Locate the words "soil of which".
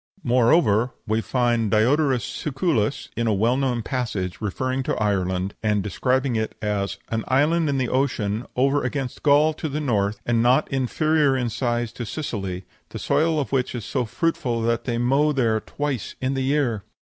12.97-13.75